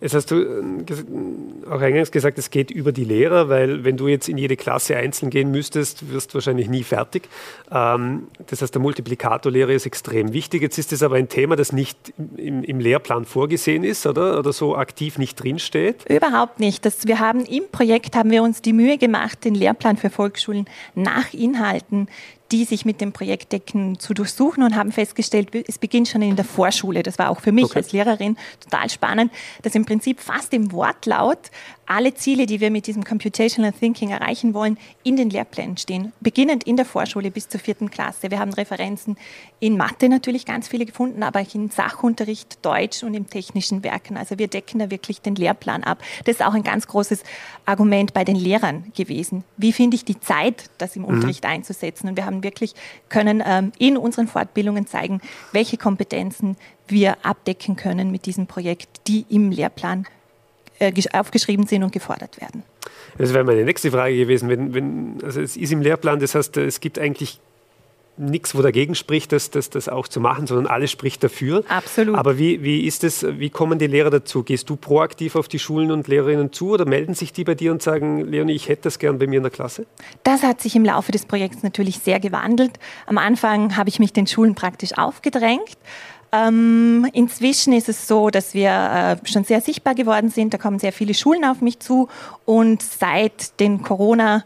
Jetzt 0.00 0.14
hast 0.14 0.30
du 0.30 0.36
äh, 0.36 1.70
auch 1.70 1.80
eingangs 1.80 2.10
gesagt, 2.10 2.38
es 2.38 2.50
geht 2.50 2.70
über 2.70 2.92
die 2.92 3.04
Lehrer, 3.04 3.48
weil 3.48 3.84
wenn 3.84 3.96
du 3.96 4.08
jetzt 4.08 4.28
in 4.28 4.38
jede 4.38 4.56
Klasse 4.56 4.96
einzeln 4.96 5.30
gehen 5.30 5.50
müsstest, 5.50 6.10
wirst 6.10 6.30
du 6.30 6.34
wahrscheinlich 6.34 6.68
nie 6.68 6.82
fertig. 6.82 7.28
Ähm, 7.70 8.28
das 8.46 8.62
heißt, 8.62 8.74
der 8.74 8.80
Multiplikatorlehrer 8.80 9.70
ist 9.70 9.86
extrem 9.86 10.32
wichtig. 10.32 10.62
Jetzt 10.62 10.78
ist 10.78 10.92
es 10.92 11.02
aber 11.02 11.16
ein 11.16 11.28
Thema, 11.28 11.56
das 11.56 11.72
nicht 11.72 12.14
im, 12.36 12.64
im, 12.64 12.80
Lehrplan 12.80 13.26
vorgesehen 13.26 13.84
ist, 13.84 14.06
oder? 14.06 14.38
Oder 14.38 14.52
so 14.52 14.74
aktiv 14.74 15.18
nicht 15.18 15.42
drinsteht? 15.42 16.06
Überhaupt 16.08 16.60
nicht. 16.60 16.86
Das, 16.86 17.06
wir 17.06 17.18
haben 17.18 17.44
im 17.44 17.64
Projekt 17.70 18.16
haben 18.16 18.30
wir 18.30 18.42
uns 18.42 18.62
die 18.62 18.72
Mühe 18.72 18.96
gemacht, 18.96 19.44
den 19.44 19.54
Lehrplan 19.54 19.98
für 19.98 20.08
Volksschulen 20.08 20.66
nach 20.94 21.34
Inhalten 21.34 22.08
die 22.52 22.64
sich 22.64 22.84
mit 22.84 23.00
dem 23.00 23.12
Projekt 23.12 23.52
decken, 23.52 23.98
zu 23.98 24.14
durchsuchen 24.14 24.62
und 24.62 24.76
haben 24.76 24.92
festgestellt, 24.92 25.54
es 25.68 25.78
beginnt 25.78 26.08
schon 26.08 26.22
in 26.22 26.36
der 26.36 26.44
Vorschule. 26.44 27.02
Das 27.02 27.18
war 27.18 27.30
auch 27.30 27.40
für 27.40 27.52
mich 27.52 27.66
okay. 27.66 27.76
als 27.76 27.92
Lehrerin 27.92 28.36
total 28.60 28.90
spannend, 28.90 29.32
dass 29.62 29.74
im 29.74 29.84
Prinzip 29.84 30.20
fast 30.20 30.52
im 30.52 30.72
Wortlaut 30.72 31.50
alle 31.90 32.14
Ziele, 32.14 32.46
die 32.46 32.60
wir 32.60 32.70
mit 32.70 32.86
diesem 32.86 33.02
Computational 33.02 33.72
Thinking 33.72 34.10
erreichen 34.10 34.54
wollen, 34.54 34.78
in 35.02 35.16
den 35.16 35.28
Lehrplänen 35.28 35.76
stehen. 35.76 36.12
Beginnend 36.20 36.62
in 36.62 36.76
der 36.76 36.86
Vorschule 36.86 37.32
bis 37.32 37.48
zur 37.48 37.58
vierten 37.58 37.90
Klasse. 37.90 38.30
Wir 38.30 38.38
haben 38.38 38.52
Referenzen 38.52 39.16
in 39.58 39.76
Mathe 39.76 40.08
natürlich 40.08 40.46
ganz 40.46 40.68
viele 40.68 40.86
gefunden, 40.86 41.24
aber 41.24 41.40
auch 41.40 41.54
in 41.54 41.68
Sachunterricht, 41.68 42.64
Deutsch 42.64 43.02
und 43.02 43.14
im 43.14 43.28
technischen 43.28 43.82
Werken. 43.82 44.16
Also 44.16 44.38
wir 44.38 44.46
decken 44.46 44.78
da 44.78 44.90
wirklich 44.90 45.20
den 45.20 45.34
Lehrplan 45.34 45.82
ab. 45.82 45.98
Das 46.24 46.36
ist 46.36 46.42
auch 46.42 46.54
ein 46.54 46.62
ganz 46.62 46.86
großes 46.86 47.24
Argument 47.66 48.14
bei 48.14 48.22
den 48.22 48.36
Lehrern 48.36 48.92
gewesen. 48.94 49.42
Wie 49.56 49.72
finde 49.72 49.96
ich 49.96 50.04
die 50.04 50.20
Zeit, 50.20 50.70
das 50.78 50.94
im 50.94 51.02
mhm. 51.02 51.08
Unterricht 51.08 51.44
einzusetzen? 51.44 52.08
Und 52.08 52.16
wir 52.16 52.24
haben 52.24 52.39
wirklich 52.42 52.74
können 53.08 53.42
ähm, 53.44 53.72
in 53.78 53.96
unseren 53.96 54.28
Fortbildungen 54.28 54.86
zeigen, 54.86 55.20
welche 55.52 55.76
Kompetenzen 55.76 56.56
wir 56.88 57.24
abdecken 57.24 57.76
können 57.76 58.10
mit 58.10 58.26
diesem 58.26 58.46
Projekt, 58.46 59.06
die 59.06 59.26
im 59.28 59.50
Lehrplan 59.50 60.06
äh, 60.78 60.92
aufgeschrieben 61.12 61.66
sind 61.66 61.82
und 61.82 61.92
gefordert 61.92 62.40
werden. 62.40 62.62
Das 63.18 63.34
wäre 63.34 63.44
meine 63.44 63.64
nächste 63.64 63.90
Frage 63.90 64.16
gewesen. 64.16 64.48
Wenn, 64.48 64.74
wenn, 64.74 65.18
also 65.22 65.40
es 65.40 65.56
ist 65.56 65.72
im 65.72 65.82
Lehrplan, 65.82 66.20
das 66.20 66.34
heißt, 66.34 66.56
es 66.56 66.80
gibt 66.80 66.98
eigentlich 66.98 67.40
nichts, 68.20 68.54
wo 68.54 68.62
dagegen 68.62 68.94
spricht, 68.94 69.32
das, 69.32 69.50
das, 69.50 69.70
das 69.70 69.88
auch 69.88 70.06
zu 70.06 70.20
machen, 70.20 70.46
sondern 70.46 70.66
alles 70.66 70.90
spricht 70.90 71.24
dafür. 71.24 71.64
Absolut. 71.68 72.16
Aber 72.16 72.38
wie, 72.38 72.62
wie 72.62 72.86
ist 72.86 73.02
es, 73.02 73.26
wie 73.38 73.50
kommen 73.50 73.78
die 73.78 73.86
Lehrer 73.86 74.10
dazu? 74.10 74.42
Gehst 74.42 74.70
du 74.70 74.76
proaktiv 74.76 75.34
auf 75.34 75.48
die 75.48 75.58
Schulen 75.58 75.90
und 75.90 76.06
Lehrerinnen 76.08 76.52
zu 76.52 76.70
oder 76.70 76.86
melden 76.86 77.14
sich 77.14 77.32
die 77.32 77.44
bei 77.44 77.54
dir 77.54 77.72
und 77.72 77.82
sagen, 77.82 78.24
Leonie, 78.26 78.52
ich 78.52 78.68
hätte 78.68 78.82
das 78.82 78.98
gern 78.98 79.18
bei 79.18 79.26
mir 79.26 79.38
in 79.38 79.42
der 79.42 79.50
Klasse? 79.50 79.86
Das 80.22 80.42
hat 80.42 80.60
sich 80.60 80.76
im 80.76 80.84
Laufe 80.84 81.12
des 81.12 81.24
Projekts 81.24 81.62
natürlich 81.62 81.98
sehr 81.98 82.20
gewandelt. 82.20 82.78
Am 83.06 83.18
Anfang 83.18 83.76
habe 83.76 83.88
ich 83.88 83.98
mich 83.98 84.12
den 84.12 84.26
Schulen 84.26 84.54
praktisch 84.54 84.96
aufgedrängt. 84.96 85.78
Ähm, 86.32 87.08
inzwischen 87.12 87.72
ist 87.72 87.88
es 87.88 88.06
so, 88.06 88.30
dass 88.30 88.54
wir 88.54 88.70
äh, 88.70 89.28
schon 89.28 89.44
sehr 89.44 89.60
sichtbar 89.60 89.94
geworden 89.94 90.30
sind. 90.30 90.54
Da 90.54 90.58
kommen 90.58 90.78
sehr 90.78 90.92
viele 90.92 91.14
Schulen 91.14 91.44
auf 91.44 91.60
mich 91.60 91.80
zu 91.80 92.08
und 92.44 92.82
seit 92.82 93.58
den 93.58 93.82
Corona- 93.82 94.44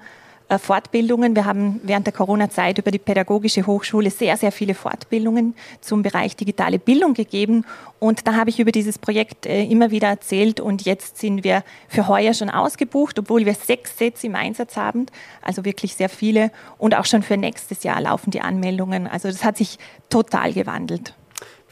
Fortbildungen. 0.59 1.35
Wir 1.35 1.45
haben 1.45 1.81
während 1.83 2.07
der 2.07 2.13
Corona-Zeit 2.13 2.79
über 2.79 2.91
die 2.91 2.99
Pädagogische 2.99 3.67
Hochschule 3.67 4.11
sehr, 4.11 4.37
sehr 4.37 4.53
viele 4.53 4.75
Fortbildungen 4.75 5.55
zum 5.81 6.03
Bereich 6.03 6.37
digitale 6.37 6.79
Bildung 6.79 7.15
gegeben. 7.15 7.65
Und 7.99 8.27
da 8.27 8.35
habe 8.35 8.51
ich 8.51 8.61
über 8.61 8.71
dieses 8.71 8.99
Projekt 8.99 9.47
äh, 9.47 9.65
immer 9.65 9.91
wieder 9.91 10.09
erzählt. 10.09 10.61
Und 10.61 10.83
jetzt 10.83 11.19
sind 11.19 11.45
wir 11.45 11.65
für 11.89 12.09
heuer 12.09 12.35
schon 12.35 12.51
ausgebucht, 12.51 13.19
obwohl 13.19 13.47
wir 13.47 13.55
sechs 13.55 13.97
Sets 13.97 14.23
im 14.25 14.35
Einsatz 14.35 14.77
haben. 14.77 15.07
Also 15.43 15.65
wirklich 15.65 15.95
sehr 15.95 16.09
viele. 16.09 16.51
Und 16.79 16.95
auch 16.95 17.07
schon 17.07 17.23
für 17.23 17.37
nächstes 17.37 17.83
Jahr 17.83 18.01
laufen 18.01 18.31
die 18.31 18.41
Anmeldungen. 18.41 19.07
Also 19.07 19.29
das 19.29 19.45
hat 19.45 19.57
sich 19.57 19.79
total 20.11 20.53
gewandelt. 20.53 21.15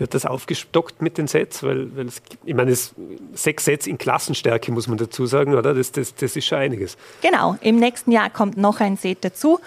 Wird 0.03 0.15
das 0.15 0.27
aufgestockt 0.27 1.01
mit 1.01 1.17
den 1.17 1.29
Sets? 1.29 1.63
Weil, 1.63 1.97
weil 1.97 2.09
es, 2.09 2.21
ich 2.45 2.55
meine, 2.57 2.73
es, 2.73 2.93
sechs 3.35 3.67
Sets 3.67 3.87
in 3.87 3.99
Klassenstärke, 3.99 4.73
muss 4.73 4.89
man 4.89 4.99
dazu 4.99 5.27
sagen, 5.27 5.55
oder? 5.55 5.75
Das, 5.75 5.93
das, 5.93 6.17
das 6.17 6.35
ist 6.35 6.45
schon 6.45 6.59
einiges. 6.59 6.97
Genau, 7.21 7.57
im 7.61 7.77
nächsten 7.77 8.11
Jahr 8.11 8.29
kommt 8.29 8.57
noch 8.57 8.81
ein 8.81 8.97
Set 8.97 9.19
dazu. 9.25 9.61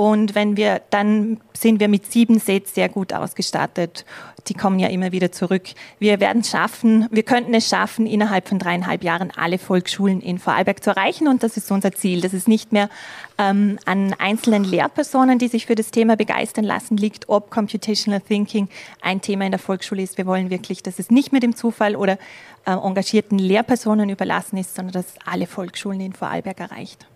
Und 0.00 0.34
wenn 0.34 0.56
wir, 0.56 0.80
dann 0.88 1.42
sind 1.52 1.78
wir 1.78 1.86
mit 1.86 2.10
sieben 2.10 2.38
Sets 2.38 2.74
sehr 2.74 2.88
gut 2.88 3.12
ausgestattet. 3.12 4.06
Die 4.48 4.54
kommen 4.54 4.78
ja 4.78 4.88
immer 4.88 5.12
wieder 5.12 5.30
zurück. 5.30 5.64
Wir 5.98 6.20
werden 6.20 6.42
schaffen, 6.42 7.06
wir 7.10 7.22
könnten 7.22 7.52
es 7.52 7.68
schaffen, 7.68 8.06
innerhalb 8.06 8.48
von 8.48 8.58
dreieinhalb 8.58 9.04
Jahren 9.04 9.30
alle 9.36 9.58
Volksschulen 9.58 10.22
in 10.22 10.38
Vorarlberg 10.38 10.82
zu 10.82 10.88
erreichen. 10.88 11.28
Und 11.28 11.42
das 11.42 11.58
ist 11.58 11.70
unser 11.70 11.92
Ziel. 11.92 12.22
Das 12.22 12.32
ist 12.32 12.48
nicht 12.48 12.72
mehr 12.72 12.88
ähm, 13.36 13.78
an 13.84 14.14
einzelnen 14.18 14.64
Lehrpersonen, 14.64 15.38
die 15.38 15.48
sich 15.48 15.66
für 15.66 15.74
das 15.74 15.90
Thema 15.90 16.16
begeistern 16.16 16.64
lassen, 16.64 16.96
liegt, 16.96 17.28
ob 17.28 17.50
Computational 17.50 18.22
Thinking 18.22 18.70
ein 19.02 19.20
Thema 19.20 19.44
in 19.44 19.50
der 19.50 19.60
Volksschule 19.60 20.00
ist. 20.00 20.16
Wir 20.16 20.24
wollen 20.24 20.48
wirklich, 20.48 20.82
dass 20.82 20.98
es 20.98 21.10
nicht 21.10 21.30
mehr 21.30 21.42
dem 21.42 21.54
Zufall 21.54 21.94
oder 21.94 22.16
äh, 22.64 22.70
engagierten 22.72 23.38
Lehrpersonen 23.38 24.08
überlassen 24.08 24.56
ist, 24.56 24.74
sondern 24.74 24.94
dass 24.94 25.12
alle 25.26 25.46
Volksschulen 25.46 26.00
in 26.00 26.14
Vorarlberg 26.14 26.58
erreicht. 26.58 27.06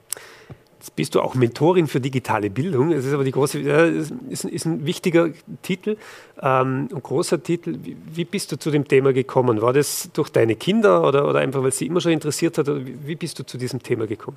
Jetzt 0.85 0.97
bist 0.97 1.15
du 1.15 1.23
auch 1.23 1.35
Mentorin 1.35 1.87
für 1.87 1.99
digitale 1.99 2.51
Bildung. 2.51 2.93
Es 2.93 3.07
ist 3.07 3.15
aber 3.15 3.25
die 3.25 3.31
große, 3.31 3.59
ist, 3.59 4.45
ist 4.45 4.67
ein 4.67 4.85
wichtiger 4.85 5.31
Titel, 5.63 5.97
ähm, 6.43 6.91
ein 6.93 7.03
großer 7.03 7.43
Titel. 7.43 7.79
Wie, 7.83 7.97
wie, 8.13 8.27
bist 8.27 8.53
du 8.53 8.59
zu 8.59 8.71
dem 8.71 8.87
Thema 8.87 9.15
gekommen? 9.15 9.63
War 9.63 9.73
das 9.73 10.11
durch 10.13 10.29
deine 10.29 10.57
Kinder 10.57 11.09
oder, 11.09 11.27
oder 11.27 11.39
einfach, 11.39 11.63
weil 11.63 11.73
sie 11.73 11.87
immer 11.87 12.03
schon 12.03 12.13
interessiert 12.13 12.59
hat? 12.59 12.69
Oder 12.69 12.85
wie, 12.85 12.99
wie 13.03 13.17
bist 13.17 13.39
du 13.39 13.47
zu 13.47 13.57
diesem 13.57 13.83
Thema 13.83 14.07
gekommen? 14.07 14.37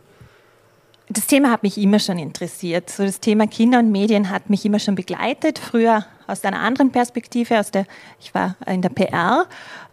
Das 1.09 1.27
Thema 1.27 1.51
hat 1.51 1.63
mich 1.63 1.77
immer 1.77 1.99
schon 1.99 2.17
interessiert. 2.17 2.89
So 2.91 3.03
das 3.03 3.19
Thema 3.19 3.47
Kinder 3.47 3.79
und 3.79 3.91
Medien 3.91 4.29
hat 4.29 4.49
mich 4.49 4.63
immer 4.63 4.79
schon 4.79 4.95
begleitet. 4.95 5.59
Früher 5.59 6.05
aus 6.27 6.45
einer 6.45 6.61
anderen 6.61 6.93
Perspektive, 6.93 7.59
aus 7.59 7.71
der, 7.71 7.85
ich 8.21 8.33
war 8.33 8.55
in 8.65 8.81
der 8.81 8.89
PR 8.89 9.47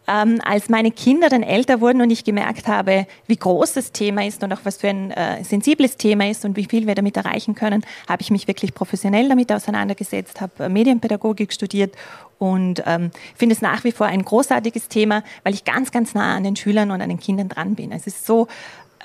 ähm, 0.06 0.40
als 0.44 0.68
meine 0.68 0.90
Kinder 0.90 1.28
dann 1.28 1.42
älter 1.42 1.80
wurden 1.80 2.00
und 2.00 2.10
ich 2.10 2.24
gemerkt 2.24 2.68
habe, 2.68 3.06
wie 3.26 3.36
groß 3.36 3.74
das 3.74 3.92
Thema 3.92 4.26
ist 4.26 4.42
und 4.42 4.52
auch 4.52 4.60
was 4.64 4.78
für 4.78 4.88
ein 4.88 5.10
äh, 5.10 5.42
sensibles 5.44 5.96
Thema 5.96 6.28
ist 6.28 6.44
und 6.44 6.56
wie 6.56 6.66
viel 6.66 6.86
wir 6.86 6.94
damit 6.94 7.16
erreichen 7.16 7.54
können, 7.54 7.84
habe 8.08 8.22
ich 8.22 8.30
mich 8.30 8.46
wirklich 8.46 8.74
professionell 8.74 9.28
damit 9.28 9.50
auseinandergesetzt, 9.52 10.40
habe 10.40 10.64
äh, 10.64 10.68
Medienpädagogik 10.68 11.52
studiert 11.52 11.94
und 12.38 12.82
ähm, 12.86 13.10
finde 13.34 13.54
es 13.54 13.62
nach 13.62 13.84
wie 13.84 13.92
vor 13.92 14.06
ein 14.06 14.24
großartiges 14.24 14.88
Thema, 14.88 15.22
weil 15.42 15.54
ich 15.54 15.64
ganz, 15.64 15.90
ganz 15.90 16.14
nah 16.14 16.36
an 16.36 16.44
den 16.44 16.56
Schülern 16.56 16.90
und 16.90 17.00
an 17.00 17.08
den 17.08 17.20
Kindern 17.20 17.48
dran 17.48 17.74
bin. 17.74 17.92
Es 17.92 18.06
ist 18.06 18.26
so 18.26 18.48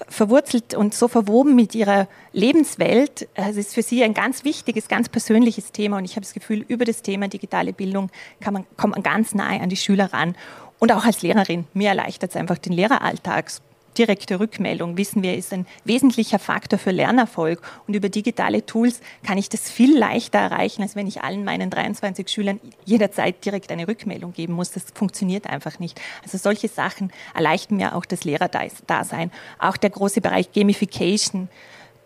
verwurzelt 0.07 0.73
und 0.73 0.93
so 0.93 1.07
verwoben 1.07 1.55
mit 1.55 1.75
ihrer 1.75 2.07
Lebenswelt. 2.31 3.27
Es 3.33 3.57
ist 3.57 3.73
für 3.73 3.83
sie 3.83 4.03
ein 4.03 4.13
ganz 4.13 4.43
wichtiges, 4.43 4.87
ganz 4.87 5.09
persönliches 5.09 5.71
Thema 5.71 5.97
und 5.97 6.05
ich 6.05 6.11
habe 6.11 6.21
das 6.21 6.33
Gefühl, 6.33 6.63
über 6.67 6.85
das 6.85 7.01
Thema 7.01 7.27
digitale 7.27 7.73
Bildung 7.73 8.09
kann 8.39 8.53
man, 8.53 8.65
kommt 8.77 8.95
man 8.95 9.03
ganz 9.03 9.35
nahe 9.35 9.59
an 9.59 9.69
die 9.69 9.77
Schüler 9.77 10.13
ran. 10.13 10.35
Und 10.79 10.91
auch 10.91 11.05
als 11.05 11.21
Lehrerin, 11.21 11.67
mir 11.73 11.89
erleichtert 11.89 12.31
es 12.31 12.35
einfach 12.37 12.57
den 12.57 12.73
Lehreralltag 12.73 13.51
direkte 13.97 14.39
Rückmeldung, 14.39 14.97
wissen 14.97 15.23
wir, 15.23 15.35
ist 15.35 15.51
ein 15.51 15.65
wesentlicher 15.83 16.39
Faktor 16.39 16.79
für 16.79 16.91
Lernerfolg. 16.91 17.61
Und 17.85 17.95
über 17.95 18.07
digitale 18.07 18.65
Tools 18.65 19.01
kann 19.23 19.37
ich 19.37 19.49
das 19.49 19.69
viel 19.69 19.97
leichter 19.97 20.39
erreichen, 20.39 20.81
als 20.81 20.95
wenn 20.95 21.05
ich 21.05 21.21
allen 21.21 21.43
meinen 21.43 21.69
23 21.69 22.29
Schülern 22.29 22.61
jederzeit 22.85 23.43
direkt 23.43 23.71
eine 23.71 23.87
Rückmeldung 23.87 24.31
geben 24.31 24.53
muss. 24.53 24.71
Das 24.71 24.85
funktioniert 24.93 25.47
einfach 25.47 25.79
nicht. 25.79 25.99
Also 26.23 26.37
solche 26.37 26.69
Sachen 26.69 27.11
erleichtern 27.35 27.77
mir 27.77 27.95
auch 27.95 28.05
das 28.05 28.23
Lehrerdasein. 28.23 29.31
Auch 29.59 29.75
der 29.75 29.89
große 29.89 30.21
Bereich 30.21 30.53
Gamification, 30.53 31.49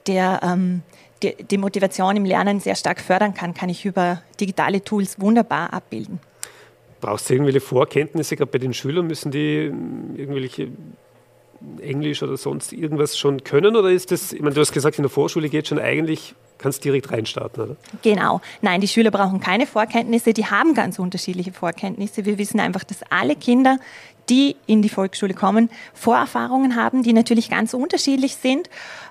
der 0.07 0.39
ähm, 0.43 0.81
die, 1.21 1.35
die 1.43 1.57
Motivation 1.57 2.17
im 2.17 2.25
Lernen 2.25 2.59
sehr 2.59 2.75
stark 2.75 2.99
fördern 2.99 3.33
kann, 3.33 3.53
kann 3.53 3.69
ich 3.69 3.85
über 3.85 4.23
digitale 4.39 4.83
Tools 4.83 5.19
wunderbar 5.19 5.71
abbilden. 5.73 6.19
Brauchst 7.03 7.29
du 7.29 7.33
irgendwelche 7.33 7.59
Vorkenntnisse, 7.59 8.37
gerade 8.37 8.49
bei 8.49 8.59
den 8.59 8.73
Schülern? 8.73 9.07
Müssen 9.07 9.29
die 9.29 9.65
irgendwelche 10.15 10.69
Englisch 11.81 12.23
oder 12.23 12.37
sonst 12.37 12.71
irgendwas 12.71 13.17
schon 13.17 13.43
können? 13.43 13.75
Oder 13.75 13.89
ist 13.91 14.11
das, 14.11 14.31
ich 14.31 14.41
meine, 14.41 14.55
du 14.55 14.61
hast 14.61 14.71
gesagt, 14.71 14.97
in 14.97 15.03
der 15.03 15.09
Vorschule 15.09 15.49
geht 15.49 15.67
schon 15.67 15.79
eigentlich, 15.79 16.33
kannst 16.59 16.85
direkt 16.85 17.11
reinstarten, 17.11 17.61
oder? 17.61 17.75
Genau. 18.03 18.39
Nein, 18.61 18.79
die 18.79 18.87
Schüler 18.87 19.11
brauchen 19.11 19.41
keine 19.41 19.67
Vorkenntnisse, 19.67 20.31
die 20.31 20.45
haben 20.45 20.75
ganz 20.75 20.97
unterschiedliche 20.97 21.51
Vorkenntnisse. 21.51 22.23
Wir 22.23 22.37
wissen 22.37 22.61
einfach, 22.61 22.85
dass 22.85 23.03
alle 23.09 23.35
Kinder, 23.35 23.79
die 24.29 24.55
in 24.65 24.81
die 24.81 24.87
Volksschule 24.87 25.33
kommen, 25.33 25.69
Vorerfahrungen 25.93 26.77
haben, 26.77 27.03
die 27.03 27.11
natürlich 27.11 27.49
ganz 27.49 27.73
unterschiedlich 27.73 28.37
sind. 28.37 28.69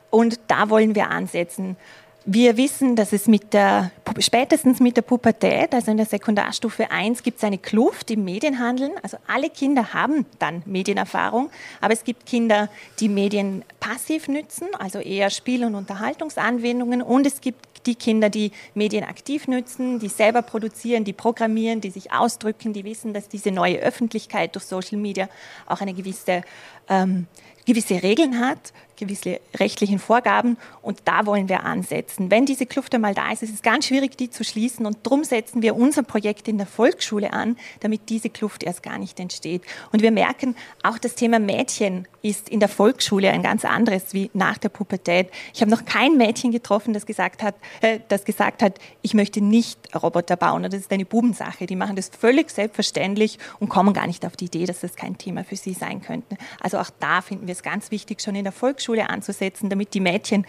Und 0.09 0.41
da 0.49 0.71
wollen 0.71 0.95
wir 0.95 1.11
ansetzen. 1.11 1.77
Wir 2.25 2.57
wissen, 2.57 2.95
dass 2.95 3.13
es 3.13 3.27
mit 3.27 3.53
der, 3.53 3.91
spätestens 4.21 4.79
mit 4.79 4.97
der 4.97 5.03
Pubertät, 5.03 5.75
also 5.75 5.91
in 5.91 5.97
der 5.97 6.07
Sekundarstufe 6.07 6.89
1, 6.93 7.25
gibt 7.25 7.39
es 7.39 7.45
eine 7.45 7.59
Kluft 7.59 8.13
im 8.13 8.25
Medienhandeln. 8.25 8.93
Also 9.03 9.17
alle 9.27 9.51
Kinder 9.51 9.93
haben 9.93 10.25
dann 10.39 10.63
Medienerfahrung, 10.65 11.51
aber 11.81 11.95
es 11.95 12.05
gibt 12.05 12.27
Kinder, 12.27 12.69
die 13.01 13.09
Medien 13.09 13.65
passiv 13.81 14.29
nützen, 14.29 14.69
also 14.79 15.01
eher 15.01 15.31
Spiel- 15.31 15.65
und 15.65 15.75
Unterhaltungsanwendungen. 15.75 17.03
Und 17.03 17.27
es 17.27 17.41
gibt 17.41 17.87
die 17.87 17.97
Kinder, 17.97 18.31
die 18.31 18.53
Medien 18.75 19.03
aktiv 19.03 19.49
nützen, 19.49 19.99
die 19.99 20.09
selber 20.09 20.43
produzieren, 20.43 21.03
die 21.03 21.13
programmieren, 21.13 21.81
die 21.81 21.91
sich 21.91 22.13
ausdrücken, 22.13 22.73
die 22.73 22.85
wissen, 22.85 23.13
dass 23.15 23.29
diese 23.29 23.51
neue 23.51 23.79
Öffentlichkeit 23.79 24.55
durch 24.55 24.65
Social 24.65 24.99
Media 24.99 25.29
auch 25.67 25.81
eine 25.81 25.93
gewisse 25.93 26.43
ähm, 26.89 27.27
gewisse 27.67 28.03
Regeln 28.03 28.41
hat, 28.41 28.73
gewisse 28.97 29.41
rechtlichen 29.57 29.99
Vorgaben 29.99 30.57
und 30.81 31.01
da 31.05 31.27
wollen 31.27 31.49
wir 31.49 31.65
ansetzen. 31.65 32.31
Wenn 32.31 32.47
diese 32.47 32.67
Kluft 32.67 32.95
einmal 32.95 33.15
da 33.15 33.33
ist, 33.33 33.43
ist 33.43 33.55
es 33.55 33.63
ganz 33.63 33.87
schwierig, 33.87 34.17
die 34.17 34.31
zu 34.31 34.45
schließen 34.45 34.87
und 34.87 34.99
darum 35.03 35.25
setzen 35.25 35.63
wir 35.63 35.77
unser 35.77 36.03
Projekt 36.03 36.47
in 36.47 36.59
der 36.59 36.67
Volksschule 36.67 37.33
an, 37.33 37.57
damit 37.81 38.09
diese 38.09 38.31
Kluft 38.31 38.63
erst 38.63 38.83
gar 38.83 38.99
nicht 38.99 39.19
entsteht. 39.19 39.63
Und 39.93 40.03
wir 40.03 40.13
merken, 40.13 40.55
auch 40.83 40.99
das 40.99 41.15
Thema 41.15 41.39
Mädchen 41.39 42.07
ist 42.23 42.49
in 42.49 42.61
der 42.61 42.69
Volksschule 42.69 43.31
ein 43.31 43.43
ganz 43.43 43.65
anderes 43.65 44.13
wie 44.13 44.31
nach 44.33 44.59
der 44.59 44.69
Pubertät. 44.69 45.31
Ich 45.53 45.61
habe 45.61 45.71
noch 45.71 45.85
kein 45.85 46.17
Mädchen 46.17 46.53
getroffen, 46.53 46.95
das 46.95 47.05
gesagt 47.05 47.43
hat, 47.43 47.57
äh, 47.81 47.99
das 48.09 48.25
gesagt 48.25 48.63
hat, 48.63 48.79
ich 49.03 49.15
möchte 49.15 49.41
nicht 49.41 49.79
Roboter 49.95 50.37
bauen. 50.37 50.63
das 50.63 50.75
ist 50.75 50.93
eine 50.93 51.05
Bubensache. 51.05 51.67
Die 51.67 51.75
machen 51.75 51.97
das 51.97 52.09
völlig 52.09 52.51
selbstverständlich 52.51 53.39
und 53.59 53.69
kommen 53.69 53.93
gar 53.93 54.07
nicht 54.07 54.25
auf 54.25 54.37
die 54.37 54.45
Idee, 54.45 54.67
dass 54.67 54.81
das 54.81 54.95
kein 54.95 55.19
Thema 55.19 55.43
für 55.43 55.57
sie 55.57 55.73
sein 55.73 56.01
könnte. 56.01 56.37
Also 56.61 56.79
auch 56.79 56.91
da 57.01 57.21
finden 57.21 57.49
wir 57.49 57.52
es 57.53 57.63
ganz 57.63 57.91
wichtig, 57.91 58.21
schon 58.21 58.35
in 58.35 58.45
der 58.45 58.53
Volksschule 58.53 59.09
anzusetzen, 59.09 59.71
damit 59.71 59.95
die 59.95 60.01
Mädchen 60.01 60.47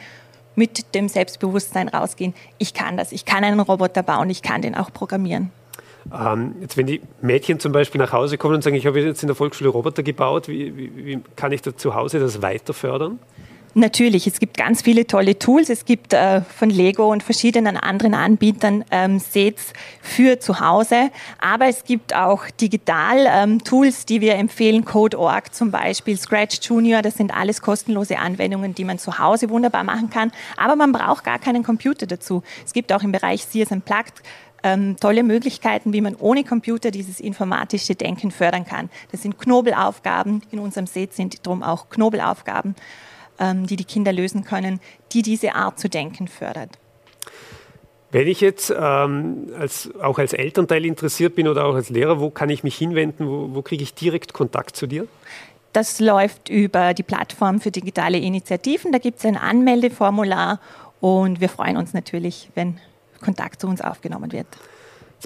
mit 0.55 0.93
dem 0.95 1.09
Selbstbewusstsein 1.09 1.87
rausgehen. 1.87 2.33
Ich 2.57 2.73
kann 2.73 2.97
das, 2.97 3.11
ich 3.11 3.25
kann 3.25 3.43
einen 3.43 3.59
Roboter 3.59 4.03
bauen, 4.03 4.29
ich 4.29 4.41
kann 4.41 4.61
den 4.61 4.75
auch 4.75 4.91
programmieren. 4.91 5.51
Ähm, 6.13 6.55
jetzt, 6.61 6.75
wenn 6.77 6.85
die 6.85 7.01
Mädchen 7.21 7.59
zum 7.59 7.71
Beispiel 7.71 7.99
nach 7.99 8.11
Hause 8.11 8.37
kommen 8.37 8.55
und 8.55 8.63
sagen, 8.63 8.75
ich 8.75 8.85
habe 8.85 8.99
jetzt 8.99 9.23
in 9.23 9.27
der 9.27 9.35
Volksschule 9.35 9.69
Roboter 9.69 10.03
gebaut, 10.03 10.47
wie, 10.47 10.75
wie, 10.75 11.05
wie 11.05 11.19
kann 11.35 11.51
ich 11.51 11.61
da 11.61 11.75
zu 11.75 11.95
Hause 11.95 12.19
das 12.19 12.41
weiter 12.41 12.73
fördern? 12.73 13.19
Natürlich, 13.75 14.27
es 14.27 14.39
gibt 14.39 14.55
ganz 14.55 14.83
viele 14.83 15.07
tolle 15.07 15.39
Tools. 15.39 15.69
Es 15.69 15.85
gibt 15.85 16.13
äh, 16.13 16.41
von 16.41 16.69
Lego 16.69 17.11
und 17.11 17.23
verschiedenen 17.23 17.75
anderen 17.75 18.13
Anbietern 18.13 18.85
ähm, 18.91 19.17
Sets 19.17 19.73
für 19.99 20.39
zu 20.39 20.59
Hause. 20.59 21.09
Aber 21.39 21.65
es 21.65 21.83
gibt 21.83 22.15
auch 22.15 22.45
Digital-Tools, 22.61 23.99
ähm, 23.99 24.05
die 24.07 24.21
wir 24.21 24.35
empfehlen. 24.35 24.85
Code.org 24.85 25.55
zum 25.55 25.71
Beispiel, 25.71 26.17
Scratch 26.17 26.59
Junior. 26.61 27.01
Das 27.01 27.15
sind 27.15 27.33
alles 27.33 27.63
kostenlose 27.63 28.19
Anwendungen, 28.19 28.75
die 28.75 28.85
man 28.85 28.99
zu 28.99 29.17
Hause 29.17 29.49
wunderbar 29.49 29.83
machen 29.83 30.11
kann. 30.11 30.31
Aber 30.55 30.75
man 30.75 30.91
braucht 30.91 31.23
gar 31.23 31.39
keinen 31.39 31.63
Computer 31.63 32.05
dazu. 32.05 32.43
Es 32.63 32.73
gibt 32.73 32.93
auch 32.93 33.01
im 33.01 33.11
Bereich 33.11 33.43
Sears 33.43 33.71
Unplugged 33.71 34.21
ähm, 34.61 34.97
tolle 34.99 35.23
Möglichkeiten, 35.23 35.93
wie 35.93 36.01
man 36.01 36.15
ohne 36.15 36.43
Computer 36.43 36.91
dieses 36.91 37.19
informatische 37.19 37.95
Denken 37.95 38.29
fördern 38.29 38.65
kann. 38.65 38.91
Das 39.11 39.23
sind 39.23 39.39
Knobelaufgaben. 39.39 40.43
In 40.51 40.59
unserem 40.59 40.85
Set 40.85 41.13
sind 41.13 41.45
drum 41.45 41.63
auch 41.63 41.89
Knobelaufgaben. 41.89 42.75
Ähm, 43.43 43.67
die 43.67 43.75
die 43.75 43.83
Kinder 43.83 44.13
lösen 44.13 44.45
können, 44.45 44.79
die 45.11 45.21
diese 45.21 45.53
Art 45.53 45.77
zu 45.77 45.89
denken 45.89 46.29
fördert. 46.29 46.69
Wenn 48.11 48.27
ich 48.27 48.39
jetzt 48.39 48.73
ähm, 48.77 49.49
als, 49.59 49.89
auch 50.01 50.17
als 50.17 50.31
Elternteil 50.31 50.85
interessiert 50.85 51.35
bin 51.35 51.49
oder 51.49 51.65
auch 51.65 51.75
als 51.75 51.89
Lehrer, 51.89 52.21
wo 52.21 52.29
kann 52.29 52.49
ich 52.49 52.63
mich 52.63 52.77
hinwenden? 52.77 53.27
Wo, 53.27 53.49
wo 53.53 53.61
kriege 53.61 53.83
ich 53.83 53.93
direkt 53.93 54.31
Kontakt 54.31 54.77
zu 54.77 54.87
dir? 54.87 55.07
Das 55.73 55.99
läuft 55.99 56.47
über 56.47 56.93
die 56.93 57.03
Plattform 57.03 57.59
für 57.59 57.71
digitale 57.71 58.17
Initiativen. 58.17 58.93
Da 58.93 58.99
gibt 58.99 59.19
es 59.19 59.25
ein 59.25 59.35
Anmeldeformular 59.35 60.61
und 61.01 61.41
wir 61.41 61.49
freuen 61.49 61.75
uns 61.75 61.93
natürlich, 61.93 62.49
wenn 62.55 62.77
Kontakt 63.19 63.59
zu 63.59 63.67
uns 63.67 63.81
aufgenommen 63.81 64.31
wird. 64.31 64.47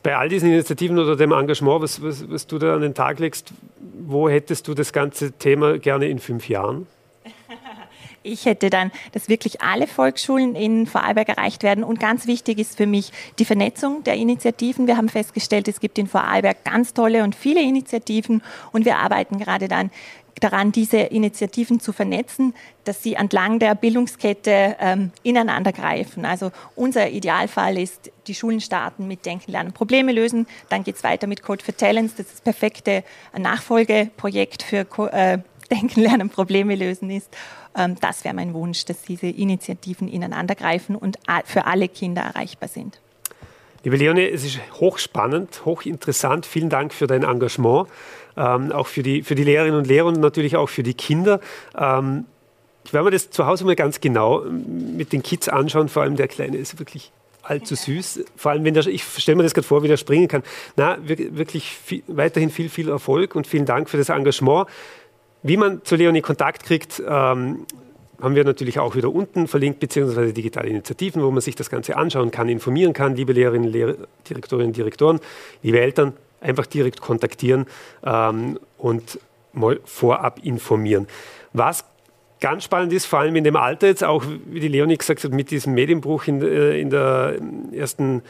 Bei 0.02 0.16
all 0.16 0.30
diesen 0.30 0.50
Initiativen 0.50 0.98
oder 0.98 1.16
dem 1.16 1.34
Engagement, 1.34 1.82
was, 1.84 2.02
was, 2.02 2.28
was 2.30 2.48
du 2.48 2.58
da 2.58 2.74
an 2.74 2.82
den 2.82 2.96
Tag 2.96 3.20
legst, 3.20 3.52
wo 4.00 4.28
hättest 4.28 4.68
du 4.68 4.74
das 4.74 4.92
ganze 4.92 5.34
Thema 5.34 5.78
gerne 5.78 6.08
in 6.08 6.18
fünf 6.18 6.50
Jahren? 6.50 6.88
Ich 8.28 8.46
hätte 8.46 8.70
dann, 8.70 8.92
dass 9.14 9.30
wirklich 9.30 9.62
alle 9.62 9.88
Volksschulen 9.88 10.56
in 10.56 10.86
Vorarlberg 10.86 11.30
erreicht 11.30 11.64
werden. 11.64 11.84
Und 11.84 12.00
ganz 12.00 12.28
wichtig 12.28 12.60
ist 12.60 12.76
für 12.76 12.86
mich 12.86 13.12
die 13.40 13.46
Vernetzung 13.46 14.04
der 14.04 14.16
Initiativen. 14.16 14.86
Wir 14.86 14.98
haben 14.98 15.08
festgestellt, 15.08 15.68
es 15.70 15.80
gibt 15.80 15.98
in 15.98 16.08
Vorarlberg 16.08 16.66
ganz 16.66 16.94
tolle 16.94 17.24
und 17.24 17.36
viele 17.36 17.62
Initiativen 17.62 18.44
und 18.74 18.84
wir 18.84 18.98
arbeiten 18.98 19.40
gerade 19.40 19.70
dann 19.70 19.92
daran, 20.40 20.72
diese 20.72 20.98
Initiativen 20.98 21.80
zu 21.80 21.94
vernetzen, 21.94 22.54
dass 22.84 23.02
sie 23.02 23.16
entlang 23.16 23.60
der 23.60 23.74
Bildungskette 23.76 24.76
ähm, 24.80 25.12
ineinander 25.24 25.72
greifen. 25.72 26.26
Also 26.26 26.52
unser 26.76 27.10
Idealfall 27.10 27.78
ist, 27.78 28.12
die 28.28 28.36
Schulen 28.36 28.62
starten 28.62 29.08
mit 29.08 29.26
Denken, 29.26 29.52
Lernen, 29.52 29.72
Probleme 29.72 30.12
lösen. 30.12 30.46
Dann 30.70 30.84
geht 30.84 30.98
es 30.98 31.04
weiter 31.04 31.28
mit 31.28 31.42
Code 31.42 31.64
for 31.64 31.76
Talents. 31.76 32.16
Das 32.16 32.28
ist 32.28 32.34
das 32.36 32.42
perfekte 32.42 33.04
Nachfolgeprojekt 33.36 34.64
für 34.64 34.86
äh, 35.12 35.40
Denken, 35.72 36.02
Lernen, 36.02 36.30
Probleme 36.30 36.76
lösen 36.76 37.10
ist. 37.10 37.30
Ähm, 37.78 37.96
das 38.02 38.24
wäre 38.26 38.34
mein 38.34 38.54
Wunsch, 38.54 38.84
dass 38.86 39.04
diese 39.04 39.28
Initiativen 39.28 40.08
ineinandergreifen 40.08 40.96
und 40.96 41.18
für 41.46 41.66
alle 41.66 41.88
Kinder 41.88 42.24
erreichbar 42.24 42.68
sind. 42.68 43.00
Liebe 43.84 43.96
Leonie, 43.96 44.26
es 44.26 44.44
ist 44.44 44.60
hochspannend, 44.80 45.64
hochinteressant. 45.64 46.46
Vielen 46.46 46.70
Dank 46.70 46.94
für 46.94 47.08
dein 47.08 47.24
Engagement, 47.24 47.88
ähm, 48.36 48.72
auch 48.72 48.88
für 48.88 49.04
die, 49.04 49.24
für 49.24 49.36
die 49.36 49.44
Lehrerinnen 49.44 49.78
und 49.78 49.88
Lehrer 49.88 50.08
und 50.08 50.20
natürlich 50.20 50.58
auch 50.58 50.68
für 50.68 50.84
die 50.84 50.96
Kinder. 50.96 51.40
Ähm, 51.78 52.26
ich 52.84 52.94
werde 52.94 53.06
mir 53.06 53.12
das 53.12 53.30
zu 53.30 53.46
Hause 53.46 53.66
mal 53.66 53.76
ganz 53.76 54.02
genau 54.02 54.42
mit 54.42 55.14
den 55.14 55.22
Kids 55.22 55.48
anschauen. 55.48 55.90
Vor 55.90 56.04
allem 56.04 56.16
der 56.16 56.28
Kleine 56.28 56.58
ist 56.58 56.80
wirklich 56.80 57.12
allzu 57.44 57.76
süß. 57.76 58.26
Vor 58.36 58.52
allem, 58.52 58.64
wenn 58.64 58.74
der, 58.74 58.86
ich 58.88 59.04
stelle 59.04 59.36
mir 59.36 59.44
das 59.44 59.54
gerade 59.54 59.68
vor, 59.68 59.84
wie 59.84 59.88
der 59.88 59.98
springen 59.98 60.28
kann. 60.28 60.44
Na, 60.76 60.98
wirklich 61.02 61.70
viel, 61.70 62.04
weiterhin 62.08 62.50
viel, 62.50 62.70
viel 62.70 62.90
Erfolg 62.90 63.36
und 63.36 63.48
vielen 63.48 63.66
Dank 63.66 63.90
für 63.90 63.98
das 63.98 64.10
Engagement. 64.10 64.68
Wie 65.44 65.58
man 65.58 65.84
zu 65.84 65.96
Leonie 65.96 66.22
Kontakt 66.22 66.64
kriegt, 66.64 67.02
ähm, 67.06 67.66
haben 68.22 68.36
wir 68.36 68.44
natürlich 68.44 68.80
auch 68.80 68.96
wieder 68.96 69.14
unten 69.14 69.48
verlinkt, 69.48 69.80
beziehungsweise 69.80 70.34
digitale 70.34 70.70
Initiativen, 70.70 71.22
wo 71.22 71.30
man 71.30 71.42
sich 71.42 71.56
das 71.56 71.70
Ganze 71.70 71.96
anschauen 71.96 72.32
kann, 72.32 72.50
informieren 72.50 72.94
kann. 72.94 73.16
Liebe 73.16 73.34
Lehrerinnen, 73.34 73.70
Lehrer, 73.70 73.96
Direktorinnen, 74.28 74.74
Direktoren, 74.74 75.20
liebe 75.62 75.80
Eltern, 75.80 76.14
einfach 76.42 76.66
direkt 76.66 77.02
kontaktieren 77.02 77.66
ähm, 78.04 78.60
und 78.78 79.20
mal 79.54 79.80
vorab 79.86 80.40
informieren. 80.44 81.08
Was 81.54 81.86
ganz 82.40 82.64
spannend 82.64 82.94
ist, 82.94 83.06
vor 83.06 83.20
allem 83.20 83.36
in 83.36 83.44
dem 83.44 83.56
Alter 83.56 83.88
jetzt, 83.88 84.04
auch 84.04 84.24
wie 84.46 84.60
die 84.60 84.68
Leonie 84.68 84.98
gesagt 84.98 85.24
hat, 85.24 85.32
mit 85.32 85.52
diesem 85.52 85.74
Medienbruch 85.74 86.28
in, 86.28 86.42
äh, 86.42 86.80
in 86.80 86.90
der 86.90 87.36
ersten 87.72 88.22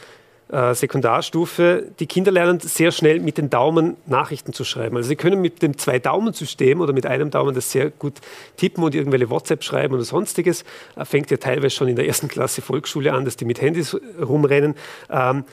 äh, 0.50 0.74
Sekundarstufe, 0.74 1.86
die 1.98 2.06
Kinder 2.06 2.30
lernen 2.30 2.60
sehr 2.60 2.90
schnell 2.90 3.20
mit 3.20 3.38
den 3.38 3.50
Daumen 3.50 3.96
Nachrichten 4.06 4.52
zu 4.52 4.64
schreiben. 4.64 4.96
Also 4.96 5.08
sie 5.08 5.16
können 5.16 5.40
mit 5.40 5.62
dem 5.62 5.76
Zwei-Daumen-System 5.76 6.80
oder 6.80 6.92
mit 6.92 7.06
einem 7.06 7.30
Daumen 7.30 7.54
das 7.54 7.70
sehr 7.70 7.90
gut 7.90 8.14
tippen 8.56 8.82
und 8.82 8.94
irgendwelche 8.94 9.30
WhatsApp 9.30 9.62
schreiben 9.62 9.94
oder 9.94 10.04
sonstiges. 10.04 10.64
Äh, 10.96 11.04
fängt 11.04 11.30
ja 11.30 11.36
teilweise 11.36 11.74
schon 11.74 11.88
in 11.88 11.96
der 11.96 12.06
ersten 12.06 12.28
Klasse 12.28 12.62
Volksschule 12.62 13.12
an, 13.12 13.24
dass 13.24 13.36
die 13.36 13.44
mit 13.44 13.60
Handys 13.60 13.96
rumrennen. 14.20 14.74
Ähm, 15.10 15.44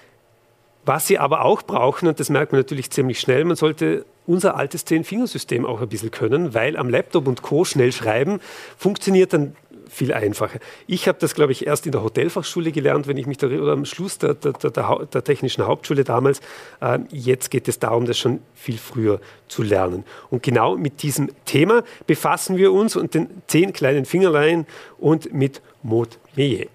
was 0.86 1.08
sie 1.08 1.18
aber 1.18 1.44
auch 1.44 1.64
brauchen, 1.64 2.08
und 2.08 2.20
das 2.20 2.30
merkt 2.30 2.52
man 2.52 2.62
natürlich 2.62 2.92
ziemlich 2.92 3.20
schnell, 3.20 3.44
man 3.44 3.56
sollte 3.56 4.06
unser 4.28 4.56
altes 4.56 4.86
Zehn-Fingersystem 4.86 5.66
auch 5.66 5.82
ein 5.82 5.90
bisschen 5.90 6.12
können, 6.12 6.54
weil 6.54 6.78
am 6.78 6.90
Laptop 6.90 7.28
und 7.28 7.42
Co. 7.42 7.66
schnell 7.66 7.92
schreiben 7.92 8.40
funktioniert 8.78 9.34
dann 9.34 9.56
viel 9.90 10.14
einfacher. 10.14 10.60
Ich 10.88 11.08
habe 11.08 11.18
das, 11.20 11.36
glaube 11.36 11.52
ich, 11.52 11.68
erst 11.68 11.86
in 11.86 11.92
der 11.92 12.04
Hotelfachschule 12.04 12.72
gelernt, 12.72 13.08
wenn 13.08 13.18
ich 13.18 13.28
mich 13.28 13.38
da, 13.38 13.48
oder 13.48 13.74
am 13.74 13.86
Schluss 13.86 14.18
der, 14.18 14.34
der, 14.34 14.54
der, 14.54 15.08
der 15.12 15.24
technischen 15.24 15.66
Hauptschule 15.66 16.04
damals. 16.04 16.42
Äh, 16.82 17.00
jetzt 17.12 17.52
geht 17.52 17.68
es 17.68 17.80
darum, 17.80 18.06
das 18.06 18.18
schon 18.18 18.40
viel 18.54 18.78
früher 18.78 19.20
zu 19.48 19.64
lernen. 19.64 20.04
Und 20.30 20.44
genau 20.44 20.76
mit 20.78 21.04
diesem 21.04 21.30
Thema 21.46 21.84
befassen 22.08 22.58
wir 22.58 22.72
uns 22.72 22.96
und 22.96 23.14
den 23.14 23.30
zehn 23.48 23.74
kleinen 23.74 24.06
Fingerlein 24.06 24.66
und 24.98 25.34
mit 25.34 25.62
Maud 25.84 26.18
Meillet. 26.36 26.70